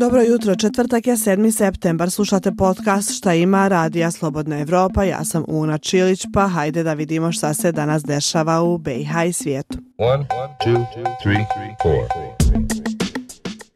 [0.00, 1.50] Dobro jutro, četvrtak je 7.
[1.50, 6.94] septembar, slušate podcast Šta ima radija Slobodna Evropa, ja sam Una Čilić, pa hajde da
[6.94, 9.78] vidimo šta se danas dešava u BiH i svijetu.
[9.98, 10.26] One,
[10.64, 10.84] two,
[11.22, 11.46] three,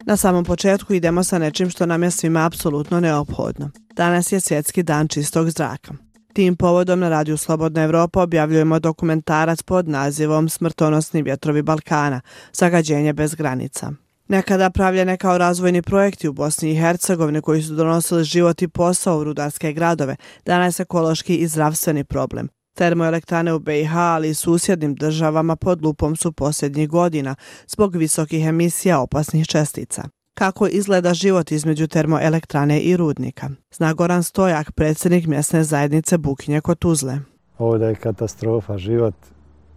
[0.05, 3.71] Na samom početku idemo sa nečim što nam je svima apsolutno neophodno.
[3.95, 5.93] Danas je svjetski dan čistog zraka.
[6.33, 12.21] Tim povodom na Radiju Slobodna Evropa objavljujemo dokumentarac pod nazivom Smrtonosni vjetrovi Balkana,
[12.53, 14.04] zagađenje bez granica.
[14.27, 19.19] Nekada pravljene kao razvojni projekti u Bosni i Hercegovini koji su donosili život i posao
[19.19, 22.49] u rudarske gradove, danas ekološki i zdravstveni problem.
[22.77, 27.35] Termoelektrane u BiH, ali i susjednim državama pod lupom su posljednjih godina
[27.67, 30.03] zbog visokih emisija opasnih čestica.
[30.33, 33.49] Kako izgleda život između termoelektrane i rudnika?
[33.73, 37.19] Zna Goran Stojak, predsjednik mjesne zajednice Bukinje kod Tuzle.
[37.57, 38.77] Ovdje je katastrofa.
[38.77, 39.15] Život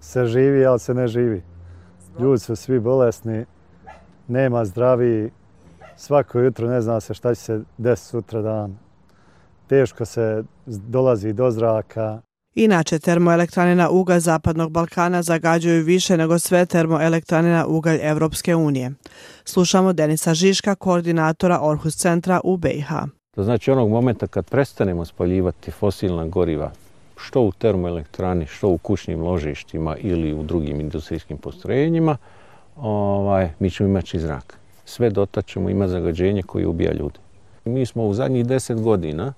[0.00, 1.42] se živi, ali se ne živi.
[2.20, 3.44] Ljudi su svi bolesni,
[4.28, 5.30] nema zdravi,
[5.96, 8.78] svako jutro ne zna se šta će se desiti sutra dan.
[9.66, 12.20] Teško se dolazi do zraka.
[12.54, 18.92] Inače, termoelektrane na ugalj Zapadnog Balkana zagađuju više nego sve termoelektrane na ugalj Evropske unije.
[19.44, 22.88] Slušamo Denisa Žiška, koordinatora Orhus centra u BiH.
[23.34, 26.70] To znači onog momenta kad prestanemo spaljivati fosilna goriva,
[27.16, 32.16] što u termoelektrani, što u kućnim ložištima ili u drugim industrijskim postrojenjima,
[32.80, 34.58] ovaj, mi ćemo imati zrak.
[34.84, 37.18] Sve dotad ćemo imati zagađenje koje ubija ljude.
[37.64, 39.32] Mi smo u zadnjih deset godina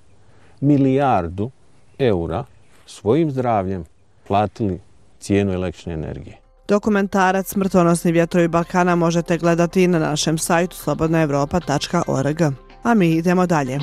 [0.60, 1.50] milijardu
[1.98, 2.44] eura
[2.86, 3.84] svojim zdravljem
[4.26, 4.80] platili
[5.20, 6.36] cijenu električne energije.
[6.68, 12.42] Dokumentarac Smrtonosni vjetrovi Balkana možete gledati na našem sajtu slobodnaevropa.org.
[12.82, 13.78] A mi idemo dalje.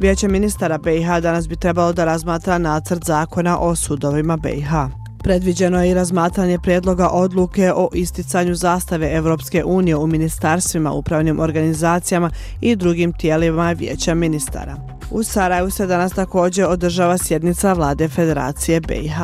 [0.00, 4.97] Vijeće ministara BiH danas bi trebalo da razmatra nacrt zakona o sudovima BiH.
[5.28, 12.30] Predviđeno je i razmatranje prijedloga odluke o isticanju zastave Evropske unije u ministarstvima, upravnim organizacijama
[12.60, 14.76] i drugim tijelima vijeća ministara.
[15.10, 19.18] U Sarajevu se danas također održava sjednica vlade Federacije BiH.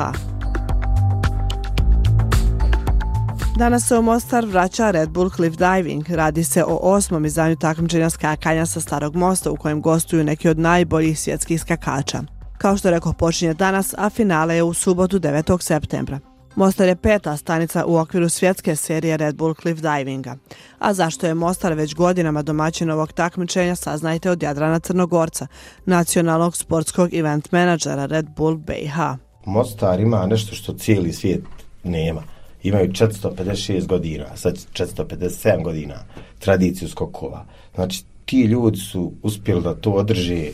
[3.59, 6.10] Danas se u Mostar vraća Red Bull Cliff Diving.
[6.10, 10.59] Radi se o osmom izdanju takmičenja skakanja sa Starog mosta u kojem gostuju neki od
[10.59, 12.34] najboljih svjetskih skakača.
[12.59, 15.62] Kao što rekao, počinje danas, a finale je u subotu 9.
[15.62, 16.20] septembra.
[16.56, 20.37] Mostar je peta stanica u okviru svjetske serije Red Bull Cliff Divinga.
[20.78, 25.47] A zašto je Mostar već godinama domaćin ovog takmičenja, saznajte od Jadrana Crnogorca,
[25.87, 28.97] nacionalnog sportskog event menadžera Red Bull BiH.
[29.44, 31.44] Mostar ima nešto što cijeli svijet
[31.84, 32.22] nema.
[32.62, 35.94] Imaju 456 godina, sad 457 godina
[36.38, 37.47] tradiciju skokova.
[37.75, 40.48] Znači, ti ljudi su uspjeli da to održe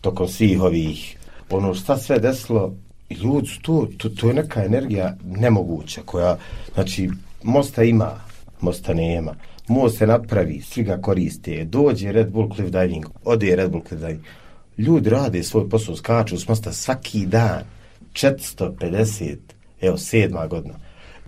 [0.00, 1.17] tokom svih ovih
[1.50, 2.74] ono šta sve desilo,
[3.10, 6.38] ljudi su to, to, to je neka energija nemoguća koja,
[6.74, 7.10] znači,
[7.42, 8.10] mosta ima,
[8.60, 9.34] mosta nema.
[9.68, 14.02] Most se napravi, svi ga koriste, dođe Red Bull Cliff Diving, ode Red Bull Cliff
[14.02, 14.20] Diving.
[14.78, 17.62] Ljudi rade svoj posao, skaču s mosta svaki dan,
[18.12, 19.36] 450,
[19.80, 20.74] evo, sedma godina.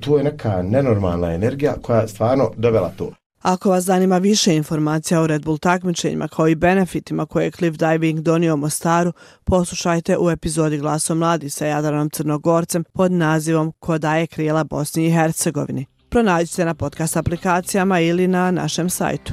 [0.00, 3.19] To je neka nenormalna energija koja stvarno dovela to.
[3.42, 7.78] Ako vas zanima više informacija o Red Bull takmičenjima kao i benefitima koje je Cliff
[7.78, 9.12] Diving donio Mostaru,
[9.44, 15.12] poslušajte u epizodi Glaso mladi sa Jadranom Crnogorcem pod nazivom Ko daje krila Bosni i
[15.12, 15.86] Hercegovini.
[16.08, 19.32] Pronađite na podcast aplikacijama ili na našem sajtu.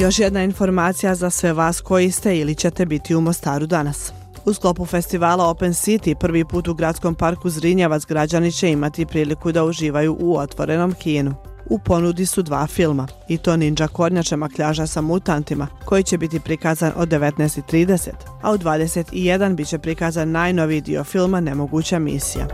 [0.00, 4.17] Još jedna informacija za sve vas koji ste ili ćete biti u Mostaru danas.
[4.48, 9.52] U sklopu festivala Open City prvi put u gradskom parku Zrinjevac građani će imati priliku
[9.52, 11.34] da uživaju u otvorenom kinu.
[11.70, 16.40] U ponudi su dva filma, i to Ninja Kornjače makljaža sa mutantima, koji će biti
[16.40, 18.10] prikazan od 19.30,
[18.42, 22.46] a u 21 bit će prikazan najnoviji dio filma Nemoguća misija.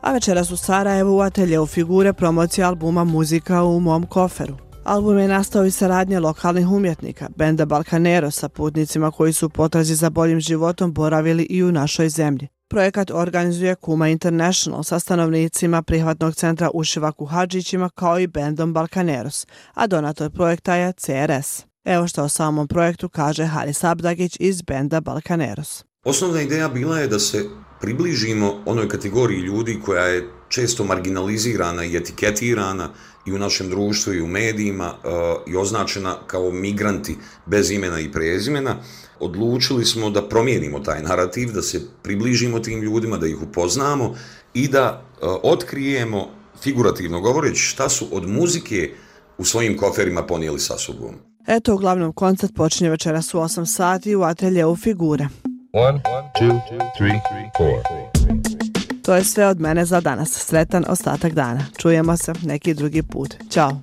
[0.00, 4.71] A večeras u Sarajevu u ateljevu figure promocije albuma Muzika u mom koferu.
[4.84, 10.10] Album je nastao iz saradnje lokalnih umjetnika, benda Balkanero sa putnicima koji su potrazi za
[10.10, 12.48] boljim životom boravili i u našoj zemlji.
[12.70, 19.46] Projekat organizuje Kuma International sa stanovnicima prihvatnog centra Ušivak u Hadžićima kao i bendom Balkaneros,
[19.74, 21.64] a donator projekta je CRS.
[21.84, 25.84] Evo što o samom projektu kaže Haris Abdagić iz benda Balkaneros.
[26.04, 27.44] Osnovna ideja bila je da se
[27.80, 32.88] približimo onoj kategoriji ljudi koja je često marginalizirana i etiketirana
[33.26, 35.08] i u našem društvu i u medijima e,
[35.50, 37.16] i označena kao migranti
[37.46, 38.76] bez imena i prezimena,
[39.20, 44.14] odlučili smo da promijenimo taj narativ, da se približimo tim ljudima, da ih upoznamo
[44.54, 46.28] i da e, otkrijemo,
[46.62, 48.90] figurativno govoreći, šta su od muzike
[49.38, 51.14] u svojim koferima ponijeli sa sobom.
[51.46, 55.28] Eto, uglavnom, koncert počinje večeras u 8 sati u atelje u figure.
[55.74, 56.02] One,
[56.38, 56.60] two,
[56.98, 57.20] three,
[57.56, 57.82] four.
[59.04, 60.30] To je sve od mene za danas.
[60.30, 61.64] Sretan ostatak dana.
[61.78, 63.34] Čujemo se neki drugi put.
[63.50, 63.80] Ćao!